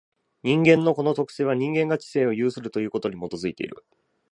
[0.41, 3.85] 人間のこの特性は、人間が知性を有するということに基いている。